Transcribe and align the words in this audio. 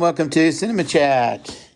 and 0.00 0.02
welcome 0.02 0.30
to 0.30 0.50
Cinema 0.50 0.82
Chat. 0.82 1.68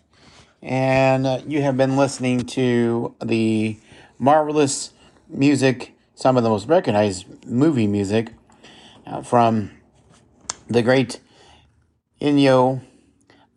And 0.63 1.27
uh, 1.27 1.41
you 1.45 1.61
have 1.61 1.77
been 1.77 1.95
listening 1.95 2.39
to 2.57 3.13
the 3.23 3.77
marvelous 4.17 4.93
music, 5.29 5.93
some 6.15 6.35
of 6.35 6.41
the 6.41 6.49
most 6.49 6.67
recognized 6.67 7.45
movie 7.45 7.85
music 7.85 8.33
uh, 9.05 9.21
from 9.21 9.69
the 10.67 10.81
great 10.81 11.19
Ennio 12.19 12.81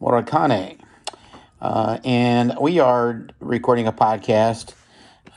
Morricone. 0.02 0.78
Uh, 1.62 1.98
and 2.04 2.54
we 2.60 2.78
are 2.78 3.26
recording 3.40 3.86
a 3.86 3.92
podcast 3.92 4.74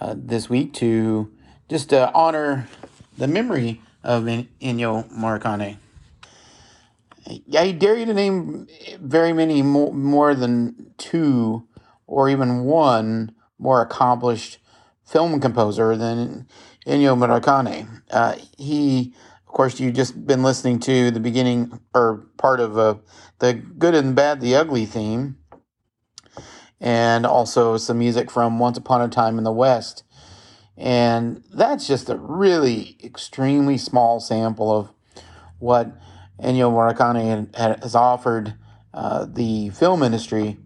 uh, 0.02 0.14
this 0.18 0.50
week 0.50 0.74
to 0.74 1.32
just 1.70 1.94
uh, 1.94 2.12
honor 2.14 2.68
the 3.18 3.30
memory 3.30 3.82
of 4.04 4.26
Ennio 4.26 5.10
Morricone. 5.10 5.78
I 7.58 7.72
dare 7.72 7.98
you 7.98 8.06
to 8.06 8.14
name 8.14 8.68
very 9.00 9.34
many 9.34 9.62
more, 9.62 9.94
more 9.94 10.36
than 10.36 10.94
two 10.98 11.68
or 12.08 12.30
even 12.30 12.64
one 12.64 13.34
more 13.58 13.82
accomplished 13.82 14.60
film 15.06 15.40
composer 15.40 15.96
than 15.96 16.48
Ennio 16.86 17.16
Morricone. 17.18 18.02
Uh, 18.10 18.36
he, 18.58 19.14
of 19.46 19.54
course, 19.54 19.80
you've 19.80 19.94
just 19.94 20.26
been 20.26 20.44
listening 20.44 20.80
to 20.80 21.12
the 21.12 21.20
beginning 21.20 21.80
or 21.94 22.28
part 22.38 22.60
of 22.60 22.78
uh, 22.78 22.96
the 23.40 23.54
Good 23.54 23.96
and 23.96 24.16
Bad, 24.16 24.42
the 24.42 24.56
Ugly 24.56 24.86
theme, 24.86 25.38
and 26.80 27.26
also 27.26 27.78
some 27.78 28.00
music 28.00 28.32
from 28.32 28.60
Once 28.60 28.78
Upon 28.78 29.02
a 29.02 29.08
Time 29.08 29.38
in 29.38 29.44
the 29.44 29.52
West. 29.52 30.04
And 30.78 31.44
that's 31.54 31.88
just 31.88 32.10
a 32.10 32.16
really 32.16 32.98
extremely 33.04 33.78
small 33.78 34.20
sample 34.20 34.76
of 34.76 34.92
what 35.60 35.92
Ennio 36.40 36.72
Morricone 36.72 37.56
has 37.56 37.96
offered 37.96 38.56
uh, 38.94 39.26
the 39.30 39.70
film 39.70 40.04
industry. 40.04 40.58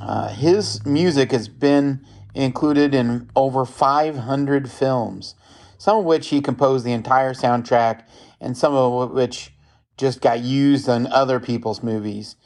Uh, 0.00 0.28
his 0.28 0.84
music 0.84 1.32
has 1.32 1.48
been 1.48 2.04
included 2.34 2.94
in 2.94 3.30
over 3.36 3.64
500 3.64 4.70
films, 4.70 5.34
some 5.78 5.98
of 5.98 6.04
which 6.04 6.28
he 6.28 6.40
composed 6.40 6.84
the 6.84 6.92
entire 6.92 7.34
soundtrack, 7.34 8.04
and 8.40 8.56
some 8.56 8.74
of 8.74 9.10
which 9.10 9.52
just 9.96 10.20
got 10.20 10.40
used 10.40 10.88
in 10.88 11.06
other 11.06 11.38
people's 11.38 11.82
movies. 11.82 12.36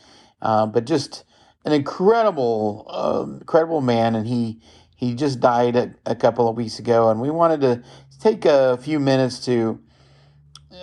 Uh, 0.43 0.67
but 0.67 0.85
just 0.85 1.25
an 1.65 1.73
incredible, 1.73 2.87
uh, 2.89 3.39
incredible 3.39 3.81
man, 3.81 4.15
and 4.15 4.27
he 4.27 4.61
he 4.97 5.15
just 5.15 5.41
died 5.41 5.77
a, 5.77 5.95
a 6.07 6.15
couple 6.15 6.49
of 6.49 6.57
weeks 6.57 6.79
ago, 6.79 7.11
and 7.11 7.21
we 7.21 7.31
wanted 7.31 7.61
to 7.61 7.83
take 8.19 8.45
a 8.47 8.79
few 8.79 8.99
minutes 8.99 9.45
to 9.45 9.79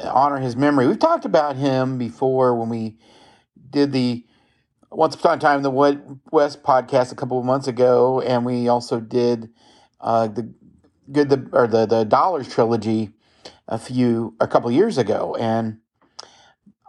honor 0.03 0.37
his 0.37 0.55
memory. 0.55 0.87
We've 0.87 0.99
talked 0.99 1.25
about 1.25 1.55
him 1.55 1.97
before 1.97 2.55
when 2.55 2.69
we 2.69 2.97
did 3.69 3.91
the 3.91 4.25
Once 4.91 5.15
Upon 5.15 5.37
a 5.37 5.41
Time 5.41 5.57
in 5.57 5.63
the 5.63 5.71
West 6.31 6.63
podcast 6.63 7.11
a 7.11 7.15
couple 7.15 7.39
of 7.39 7.45
months 7.45 7.67
ago, 7.67 8.21
and 8.21 8.45
we 8.45 8.67
also 8.67 8.99
did 8.99 9.49
uh, 9.99 10.27
the 10.27 10.53
good 11.11 11.29
the 11.29 11.49
or 11.51 11.67
the 11.67 11.85
the 11.85 12.03
Dollars 12.03 12.47
trilogy 12.47 13.11
a 13.67 13.77
few 13.77 14.35
a 14.39 14.47
couple 14.47 14.71
years 14.71 14.97
ago, 14.97 15.35
and 15.39 15.79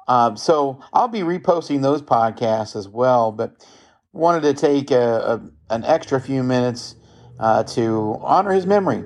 uh, 0.07 0.35
so 0.35 0.81
I'll 0.93 1.09
be 1.09 1.21
reposting 1.21 1.83
those 1.83 2.03
podcasts 2.03 2.77
as 2.77 2.89
well. 2.89 3.33
But 3.33 3.67
wanted 4.13 4.43
to 4.43 4.55
take 4.55 4.91
a, 4.91 5.41
a 5.71 5.75
an 5.75 5.85
extra 5.85 6.21
few 6.21 6.43
minutes 6.43 6.97
uh, 7.39 7.65
to 7.65 8.19
honor 8.23 8.53
his 8.53 8.67
memory. 8.67 9.05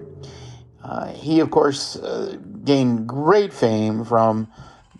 Uh, 0.83 1.09
he, 1.13 1.41
of 1.41 1.51
course, 1.51 1.97
uh, 1.97 2.39
gained 2.69 3.09
great 3.09 3.51
fame 3.51 4.05
from 4.05 4.47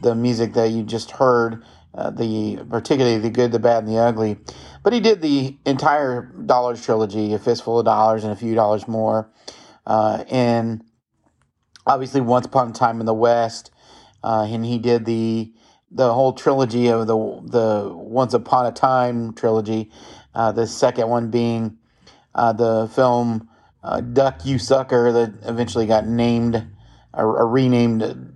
the 0.01 0.15
music 0.15 0.55
that 0.55 0.71
you 0.71 0.83
just 0.83 1.11
heard, 1.11 1.63
uh, 1.95 2.09
the 2.09 2.57
particularly 2.71 3.19
the 3.19 3.29
good, 3.29 3.53
the 3.53 3.59
bad, 3.59 3.85
and 3.85 3.93
the 3.93 3.99
ugly. 3.99 4.39
But 4.83 4.95
he 4.95 5.01
did 5.01 5.21
the 5.21 5.59
entire 5.67 6.23
Dollars 6.23 6.83
trilogy, 6.83 7.35
a 7.35 7.39
fistful 7.39 7.79
of 7.79 7.85
dollars 7.85 8.25
and 8.25 8.33
a 8.33 8.37
few 8.37 8.55
dollars 8.55 8.89
more, 8.89 9.31
uh, 9.87 10.25
and 10.31 10.83
obviously 11.87 12.23
Once 12.23 12.47
Upon 12.47 12.71
a 12.71 12.73
Time 12.73 13.01
in 13.01 13.07
the 13.07 13.13
West, 13.13 13.71
uh, 14.25 14.49
and 14.49 14.65
he 14.65 14.79
did 14.79 15.05
the 15.05 15.53
the 15.91 16.15
whole 16.15 16.33
trilogy 16.33 16.89
of 16.89 17.07
the 17.07 17.17
the 17.45 17.93
Once 17.93 18.33
Upon 18.33 18.65
a 18.65 18.73
Time 18.73 19.35
trilogy. 19.35 19.93
Uh, 20.35 20.53
the 20.53 20.67
second 20.67 21.09
one 21.11 21.31
being 21.31 21.77
the 22.35 22.91
film 22.95 23.47
uh, 23.83 24.01
Duck 24.01 24.47
You 24.47 24.59
Sucker 24.59 25.13
that 25.13 25.35
eventually 25.43 25.87
got 25.87 26.07
named 26.07 26.67
or 27.25 27.49
renamed 27.49 28.33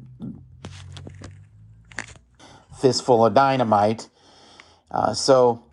Fistful 2.80 3.24
of 3.24 3.34
Dynamite. 3.34 4.08
Uh, 4.90 5.14
so 5.14 5.64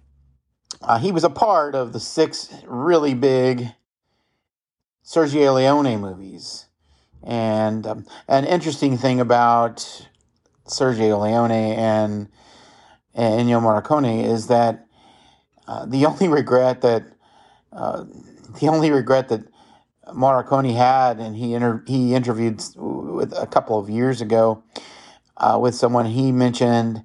uh, 0.81 1.00
he 1.00 1.12
was 1.12 1.24
a 1.24 1.30
part 1.30 1.75
of 1.75 1.92
the 1.92 2.00
six 2.00 2.53
really 2.66 3.14
big 3.14 3.68
Sergio 5.03 5.56
Leone 5.56 6.00
movies. 6.00 6.68
And 7.24 7.86
um, 7.86 8.06
an 8.28 8.46
interesting 8.46 8.98
thing 8.98 9.19
about 9.19 10.08
Sergio 10.68 11.22
Leone 11.22 11.52
and, 11.52 12.30
and 13.14 13.42
Ennio 13.42 13.59
Morricone 13.59 14.24
is 14.24 14.48
that 14.48 14.86
uh, 15.68 15.86
the 15.86 16.06
only 16.08 16.28
regret 16.28 16.81
that 16.81 17.03
uh, 17.72 18.06
the 18.59 18.68
only 18.68 18.92
regret 18.92 19.30
that 19.30 19.44
Morricone 20.14 20.75
had, 20.75 21.20
and 21.20 21.36
he 21.36 21.53
inter- 21.53 21.84
he 21.88 22.14
interviewed 22.14 22.64
with 22.75 23.34
a 23.38 23.47
couple 23.47 23.80
of 23.80 23.90
years 23.90 24.22
ago 24.22 24.64
uh, 25.38 25.58
with 25.62 25.75
someone. 25.75 26.06
He 26.08 26.31
mentioned 26.31 27.03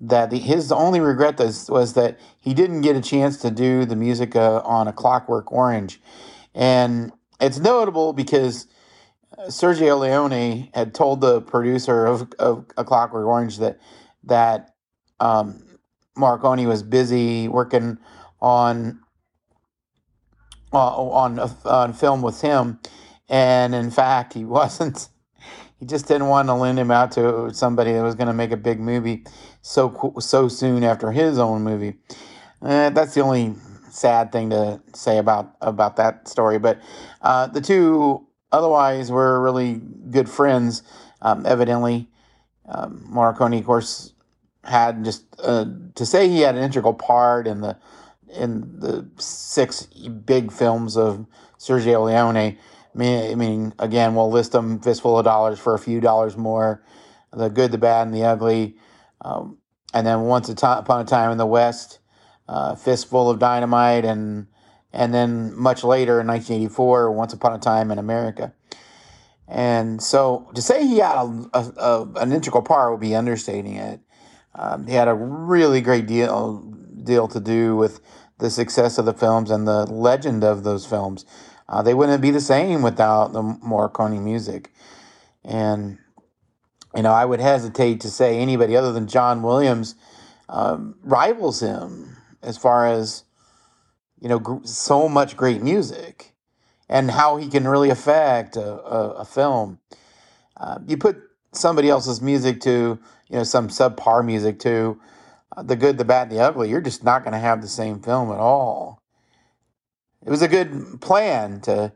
that 0.00 0.30
the, 0.30 0.38
his 0.38 0.70
only 0.72 1.00
regret 1.00 1.38
was, 1.38 1.70
was 1.70 1.94
that 1.94 2.18
he 2.40 2.54
didn't 2.54 2.82
get 2.82 2.96
a 2.96 3.00
chance 3.00 3.38
to 3.38 3.50
do 3.50 3.84
the 3.84 3.96
music 3.96 4.36
uh, 4.36 4.60
on 4.64 4.88
A 4.88 4.92
Clockwork 4.92 5.50
Orange, 5.52 6.00
and 6.54 7.12
it's 7.40 7.58
notable 7.58 8.12
because 8.12 8.66
Sergio 9.48 9.98
Leone 9.98 10.68
had 10.74 10.94
told 10.94 11.20
the 11.20 11.40
producer 11.42 12.06
of, 12.06 12.32
of 12.38 12.66
A 12.76 12.84
Clockwork 12.84 13.26
Orange 13.26 13.58
that 13.58 13.78
that 14.24 14.74
um, 15.20 15.62
Morricone 16.16 16.66
was 16.66 16.82
busy 16.82 17.48
working 17.48 17.98
on 18.40 19.00
uh, 19.00 19.05
on 20.76 21.38
on 21.64 21.92
film 21.92 22.22
with 22.22 22.40
him, 22.40 22.78
and 23.28 23.74
in 23.74 23.90
fact, 23.90 24.34
he 24.34 24.44
wasn't. 24.58 25.08
He 25.78 25.84
just 25.84 26.08
didn't 26.08 26.28
want 26.28 26.48
to 26.48 26.54
lend 26.54 26.78
him 26.78 26.90
out 26.90 27.12
to 27.12 27.52
somebody 27.52 27.92
that 27.92 28.02
was 28.02 28.14
going 28.14 28.28
to 28.28 28.32
make 28.32 28.50
a 28.50 28.56
big 28.56 28.80
movie 28.80 29.24
so 29.60 30.14
so 30.20 30.48
soon 30.48 30.82
after 30.84 31.12
his 31.12 31.38
own 31.38 31.62
movie. 31.62 31.94
Uh, 32.62 32.90
that's 32.90 33.14
the 33.14 33.20
only 33.20 33.54
sad 33.90 34.32
thing 34.32 34.50
to 34.50 34.80
say 34.94 35.18
about 35.18 35.54
about 35.60 35.96
that 35.96 36.28
story. 36.28 36.58
But 36.58 36.80
uh, 37.20 37.48
the 37.48 37.60
two 37.60 38.26
otherwise 38.52 39.10
were 39.10 39.40
really 39.40 39.80
good 40.10 40.28
friends. 40.28 40.82
Um, 41.20 41.44
evidently, 41.46 42.08
um, 42.68 43.08
Morricone, 43.10 43.58
of 43.58 43.66
course, 43.66 44.12
had 44.64 45.04
just 45.04 45.24
uh, 45.42 45.66
to 45.94 46.06
say 46.06 46.28
he 46.28 46.40
had 46.40 46.54
an 46.54 46.62
integral 46.62 46.94
part 46.94 47.46
in 47.46 47.60
the 47.60 47.76
in 48.34 48.80
the 48.80 49.08
six 49.18 49.86
big 50.24 50.52
films 50.52 50.96
of 50.96 51.26
Sergio 51.58 52.06
Leone. 52.06 52.58
I 52.98 53.34
mean, 53.34 53.74
again, 53.78 54.14
we'll 54.14 54.30
list 54.30 54.52
them 54.52 54.80
fistful 54.80 55.18
of 55.18 55.24
dollars 55.24 55.58
for 55.58 55.74
a 55.74 55.78
few 55.78 56.00
dollars 56.00 56.36
more. 56.36 56.82
The 57.32 57.48
good, 57.48 57.72
the 57.72 57.78
bad, 57.78 58.06
and 58.06 58.14
the 58.14 58.24
ugly. 58.24 58.76
Um, 59.20 59.58
and 59.92 60.06
then 60.06 60.22
once 60.22 60.48
upon 60.48 61.00
a 61.00 61.04
time 61.04 61.32
in 61.32 61.38
the 61.38 61.46
West, 61.46 61.98
uh, 62.48 62.74
fistful 62.74 63.30
of 63.30 63.38
dynamite, 63.38 64.04
and 64.04 64.46
and 64.92 65.12
then 65.12 65.54
much 65.54 65.84
later 65.84 66.20
in 66.20 66.26
1984, 66.26 67.12
once 67.12 67.32
upon 67.34 67.52
a 67.52 67.58
time 67.58 67.90
in 67.90 67.98
America. 67.98 68.54
And 69.48 70.02
so 70.02 70.50
to 70.54 70.62
say 70.62 70.86
he 70.86 70.98
had 70.98 71.16
a, 71.16 71.48
a, 71.52 71.72
a 71.76 72.12
an 72.16 72.32
integral 72.32 72.62
part 72.62 72.92
would 72.92 73.00
be 73.00 73.14
understating 73.14 73.76
it. 73.76 74.00
Um, 74.54 74.86
he 74.86 74.94
had 74.94 75.08
a 75.08 75.14
really 75.14 75.82
great 75.82 76.06
deal 76.06 76.75
deal 77.06 77.28
to 77.28 77.40
do 77.40 77.76
with 77.76 78.00
the 78.38 78.50
success 78.50 78.98
of 78.98 79.06
the 79.06 79.14
films 79.14 79.50
and 79.50 79.66
the 79.66 79.86
legend 79.86 80.44
of 80.44 80.62
those 80.62 80.84
films. 80.84 81.24
Uh, 81.68 81.82
they 81.82 81.94
wouldn't 81.94 82.20
be 82.20 82.30
the 82.30 82.40
same 82.40 82.82
without 82.82 83.32
the 83.32 83.42
Morricone 83.42 84.22
music. 84.22 84.72
And, 85.44 85.98
you 86.94 87.02
know, 87.02 87.12
I 87.12 87.24
would 87.24 87.40
hesitate 87.40 88.00
to 88.02 88.10
say 88.10 88.38
anybody 88.38 88.76
other 88.76 88.92
than 88.92 89.06
John 89.06 89.42
Williams 89.42 89.94
um, 90.48 90.96
rivals 91.02 91.60
him 91.60 92.16
as 92.42 92.56
far 92.56 92.86
as, 92.86 93.24
you 94.20 94.28
know, 94.28 94.38
gr- 94.38 94.64
so 94.64 95.08
much 95.08 95.36
great 95.36 95.62
music 95.62 96.34
and 96.88 97.10
how 97.10 97.36
he 97.36 97.48
can 97.48 97.66
really 97.66 97.90
affect 97.90 98.56
a, 98.56 98.64
a, 98.64 99.10
a 99.10 99.24
film. 99.24 99.78
Uh, 100.56 100.78
you 100.86 100.96
put 100.96 101.16
somebody 101.52 101.88
else's 101.88 102.20
music 102.20 102.60
to, 102.60 102.98
you 103.28 103.36
know, 103.36 103.44
some 103.44 103.68
subpar 103.68 104.24
music 104.24 104.58
to, 104.60 105.00
the 105.62 105.76
good, 105.76 105.98
the 105.98 106.04
bad, 106.04 106.28
and 106.28 106.38
the 106.38 106.42
ugly, 106.42 106.68
you're 106.68 106.80
just 106.80 107.04
not 107.04 107.22
going 107.22 107.32
to 107.32 107.38
have 107.38 107.62
the 107.62 107.68
same 107.68 108.00
film 108.00 108.30
at 108.30 108.38
all. 108.38 109.00
It 110.24 110.30
was 110.30 110.42
a 110.42 110.48
good 110.48 111.00
plan 111.00 111.60
to 111.62 111.92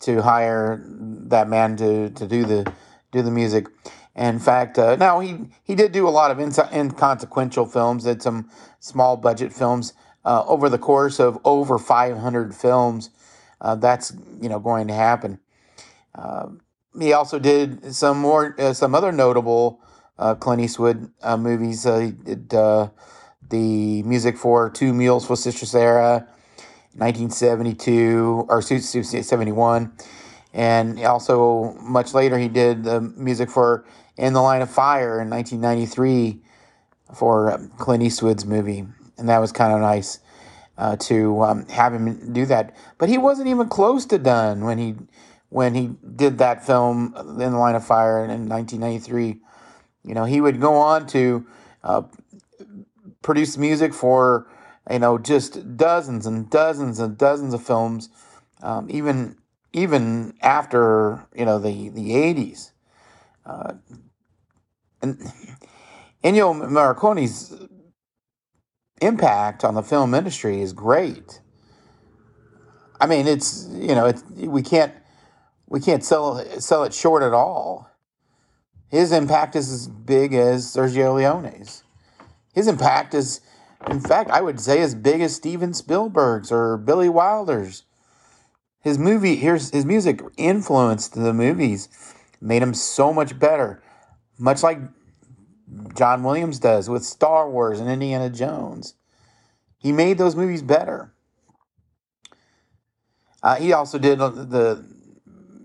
to 0.00 0.20
hire 0.20 0.82
that 0.84 1.48
man 1.48 1.76
to, 1.76 2.10
to 2.10 2.26
do 2.26 2.44
the 2.44 2.72
do 3.12 3.22
the 3.22 3.30
music. 3.30 3.68
in 4.16 4.40
fact, 4.40 4.78
uh, 4.78 4.96
now 4.96 5.20
he 5.20 5.36
he 5.62 5.74
did 5.74 5.92
do 5.92 6.08
a 6.08 6.10
lot 6.10 6.30
of 6.30 6.40
inconsequential 6.40 7.66
films, 7.66 8.04
did 8.04 8.20
some 8.20 8.50
small 8.80 9.16
budget 9.16 9.52
films 9.52 9.92
uh, 10.24 10.44
over 10.46 10.68
the 10.68 10.78
course 10.78 11.20
of 11.20 11.38
over 11.44 11.78
500 11.78 12.54
films. 12.54 13.10
Uh, 13.60 13.76
that's 13.76 14.12
you 14.40 14.48
know 14.48 14.58
going 14.58 14.88
to 14.88 14.94
happen. 14.94 15.38
Uh, 16.14 16.48
he 16.98 17.12
also 17.12 17.38
did 17.38 17.94
some 17.94 18.18
more 18.18 18.56
uh, 18.58 18.72
some 18.72 18.94
other 18.94 19.12
notable 19.12 19.80
uh, 20.22 20.34
Clint 20.36 20.62
Eastwood 20.62 21.10
movies. 21.38 21.84
he 21.84 22.12
did 22.12 22.54
the 23.52 24.02
music 24.04 24.38
for 24.38 24.70
Two 24.70 24.94
Mules 24.94 25.26
for 25.26 25.36
Sister 25.36 25.66
Sarah, 25.66 26.26
1972 26.94 28.46
or 28.48 28.62
71, 28.62 29.92
and 30.54 30.98
also 31.04 31.76
much 31.80 32.14
later 32.14 32.38
he 32.38 32.48
did 32.48 32.84
the 32.84 33.00
music 33.00 33.50
for 33.50 33.84
In 34.16 34.32
the 34.32 34.40
Line 34.40 34.62
of 34.62 34.70
Fire 34.70 35.20
in 35.20 35.28
1993 35.28 36.40
for 37.14 37.68
Clint 37.78 38.02
Eastwood's 38.02 38.46
movie, 38.46 38.86
and 39.18 39.28
that 39.28 39.38
was 39.38 39.52
kind 39.52 39.74
of 39.74 39.80
nice 39.80 40.20
uh, 40.78 40.96
to 40.96 41.42
um, 41.42 41.66
have 41.66 41.92
him 41.92 42.32
do 42.32 42.46
that. 42.46 42.74
But 42.96 43.10
he 43.10 43.18
wasn't 43.18 43.48
even 43.48 43.68
close 43.68 44.06
to 44.06 44.18
done 44.18 44.64
when 44.64 44.78
he 44.78 44.94
when 45.50 45.74
he 45.74 45.90
did 46.16 46.38
that 46.38 46.64
film 46.66 47.14
In 47.16 47.52
the 47.52 47.58
Line 47.58 47.74
of 47.74 47.84
Fire 47.86 48.24
in 48.24 48.48
1993. 48.48 49.40
You 50.04 50.14
know, 50.14 50.24
he 50.24 50.40
would 50.40 50.60
go 50.60 50.74
on 50.74 51.06
to 51.08 51.46
uh, 51.84 52.02
produce 53.22 53.56
music 53.56 53.94
for 53.94 54.46
you 54.90 54.98
know 54.98 55.18
just 55.18 55.76
dozens 55.76 56.26
and 56.26 56.50
dozens 56.50 56.98
and 56.98 57.16
dozens 57.16 57.54
of 57.54 57.62
films, 57.62 58.08
um, 58.62 58.88
even 58.90 59.36
even 59.72 60.34
after 60.42 61.26
you 61.34 61.44
know 61.44 61.58
the 61.58 61.88
the 61.90 62.10
80s. 62.10 62.72
Uh, 63.44 63.74
and 65.00 65.18
Ennio 66.24 66.68
Morricone's 66.68 67.54
impact 69.00 69.64
on 69.64 69.74
the 69.74 69.82
film 69.82 70.14
industry 70.14 70.60
is 70.60 70.72
great. 70.72 71.40
I 73.00 73.06
mean, 73.06 73.26
it's 73.26 73.68
you 73.72 73.94
know, 73.94 74.06
it's 74.06 74.22
we 74.30 74.62
can't 74.62 74.94
we 75.66 75.80
can't 75.80 76.04
sell 76.04 76.44
sell 76.60 76.84
it 76.84 76.94
short 76.94 77.22
at 77.22 77.32
all. 77.32 77.90
His 78.92 79.10
impact 79.10 79.56
is 79.56 79.72
as 79.72 79.88
big 79.88 80.34
as 80.34 80.66
Sergio 80.66 81.14
Leone's. 81.14 81.82
His 82.52 82.68
impact 82.68 83.14
is, 83.14 83.40
in 83.88 84.00
fact, 84.00 84.30
I 84.30 84.42
would 84.42 84.60
say 84.60 84.82
as 84.82 84.94
big 84.94 85.22
as 85.22 85.34
Steven 85.34 85.72
Spielberg's 85.72 86.52
or 86.52 86.76
Billy 86.76 87.08
Wilder's. 87.08 87.84
His 88.82 88.98
movie, 88.98 89.36
here's 89.36 89.70
his 89.70 89.86
music 89.86 90.20
influenced 90.36 91.14
the 91.14 91.32
movies, 91.32 91.88
made 92.38 92.60
them 92.60 92.74
so 92.74 93.14
much 93.14 93.38
better, 93.38 93.82
much 94.38 94.62
like 94.62 94.78
John 95.96 96.22
Williams 96.22 96.58
does 96.58 96.90
with 96.90 97.02
Star 97.02 97.48
Wars 97.48 97.80
and 97.80 97.88
Indiana 97.88 98.28
Jones. 98.28 98.92
He 99.78 99.90
made 99.90 100.18
those 100.18 100.36
movies 100.36 100.60
better. 100.60 101.14
Uh, 103.42 103.54
he 103.54 103.72
also 103.72 103.98
did 103.98 104.18
the 104.18 104.84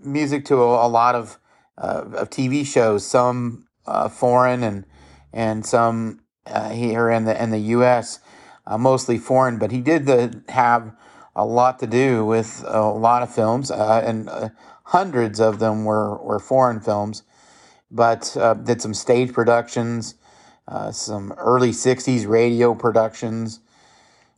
music 0.02 0.46
to 0.46 0.54
a, 0.62 0.86
a 0.86 0.88
lot 0.88 1.14
of 1.14 1.38
uh, 1.80 2.04
of 2.14 2.30
TV 2.30 2.66
shows, 2.66 3.06
some 3.06 3.66
uh, 3.86 4.08
foreign 4.08 4.62
and 4.62 4.84
and 5.32 5.64
some 5.64 6.20
uh, 6.46 6.70
here 6.70 7.08
in 7.10 7.24
the 7.24 7.40
in 7.40 7.50
the 7.50 7.58
U.S. 7.58 8.20
Uh, 8.66 8.76
mostly 8.76 9.16
foreign, 9.16 9.58
but 9.58 9.70
he 9.70 9.80
did 9.80 10.06
the, 10.06 10.42
have 10.48 10.92
a 11.36 11.44
lot 11.44 11.78
to 11.78 11.86
do 11.86 12.24
with 12.24 12.64
a 12.66 12.80
lot 12.80 13.22
of 13.22 13.32
films, 13.32 13.70
uh, 13.70 14.02
and 14.04 14.28
uh, 14.28 14.48
hundreds 14.84 15.40
of 15.40 15.58
them 15.58 15.84
were 15.84 16.16
were 16.18 16.38
foreign 16.38 16.80
films. 16.80 17.22
But 17.90 18.36
did 18.64 18.82
some 18.82 18.92
stage 18.92 19.32
productions, 19.32 20.16
some 20.90 21.32
early 21.38 21.70
'60s 21.70 22.28
radio 22.28 22.74
productions, 22.74 23.60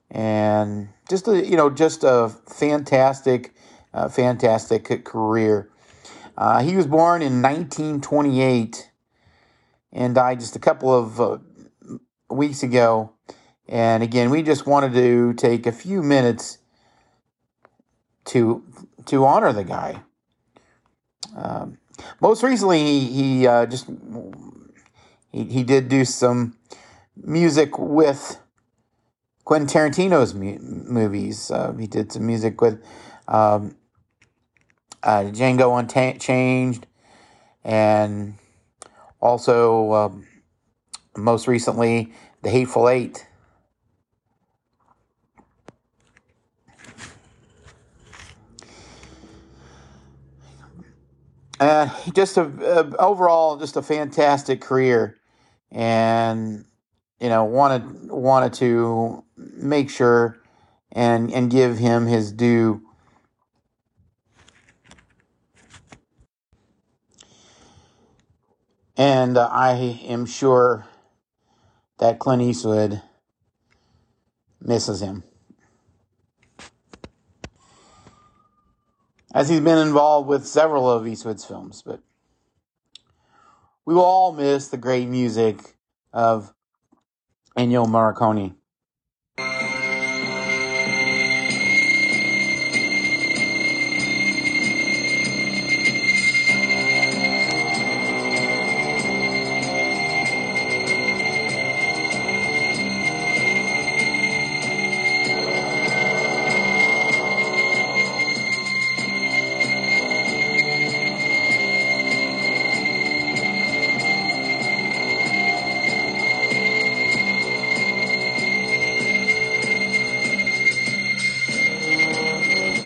and 0.09 0.91
just 1.09 1.27
a 1.27 1.45
you 1.45 1.57
know 1.57 1.69
just 1.69 2.05
a 2.05 2.29
fantastic, 2.47 3.53
fantastic 4.09 5.05
career. 5.05 5.69
He 6.63 6.77
was 6.77 6.87
born 6.87 7.23
in 7.23 7.43
1928 7.43 8.91
and 9.93 10.15
died 10.15 10.41
just 10.41 10.57
a 10.57 10.59
couple 10.59 10.93
of 10.93 11.43
weeks 12.31 12.63
ago. 12.63 13.13
And 13.69 14.03
again, 14.03 14.31
we 14.31 14.43
just 14.43 14.67
wanted 14.67 14.95
to 14.95 15.35
take 15.35 15.67
a 15.67 15.73
few 15.73 16.03
minutes 16.03 16.59
to 18.27 18.65
to 19.07 19.25
honor 19.25 19.53
the 19.53 19.65
guy. 19.65 20.03
Um, 21.37 21.79
most 22.21 22.43
recently, 22.43 22.81
he, 22.81 23.07
he 23.07 23.47
uh, 23.47 23.67
just 23.67 23.89
he, 25.33 25.45
he 25.45 25.63
did 25.63 25.89
do 25.89 26.05
some 26.05 26.57
music 27.17 27.79
with 27.79 28.41
Quentin 29.45 29.69
Tarantino's 29.69 30.35
mu- 30.35 30.59
movies. 30.59 31.51
Uh, 31.51 31.73
he 31.73 31.87
did 31.87 32.13
some 32.13 32.27
music 32.27 32.61
with 32.61 32.83
um, 33.29 33.77
uh, 35.03 35.23
Django 35.25 35.79
Unchained, 35.79 36.87
and 37.65 38.35
also 39.21 39.93
um, 39.93 40.27
most 41.17 41.47
recently, 41.47 42.13
The 42.43 42.51
Hateful 42.51 42.89
Eight. 42.89 43.27
Uh, 51.59 51.91
just 52.15 52.39
a 52.39 52.43
uh, 52.43 52.91
overall, 52.99 53.59
just 53.59 53.77
a 53.77 53.83
fantastic 53.83 54.63
career, 54.63 55.19
and 55.71 56.65
you 57.21 57.29
know 57.29 57.45
wanted 57.45 58.11
wanted 58.11 58.55
to 58.55 59.23
make 59.37 59.91
sure 59.91 60.41
and 60.93 61.31
and 61.33 61.51
give 61.51 61.77
him 61.77 62.07
his 62.07 62.33
due. 62.33 62.81
And 69.01 69.39
uh, 69.39 69.49
I 69.51 69.99
am 70.09 70.27
sure 70.27 70.85
that 72.01 72.19
Clint 72.19 72.43
Eastwood 72.43 73.01
misses 74.61 75.01
him. 75.01 75.25
As 79.33 79.49
he's 79.49 79.63
been 79.63 79.79
involved 79.79 80.29
with 80.29 80.47
several 80.47 80.91
of 80.91 81.07
Eastwood's 81.07 81.47
films, 81.47 81.81
but 81.81 82.03
we 83.87 83.95
will 83.95 84.03
all 84.03 84.33
miss 84.35 84.69
the 84.69 84.77
great 84.77 85.09
music 85.09 85.77
of 86.13 86.53
Ennio 87.57 87.87
Morricone. 87.87 88.57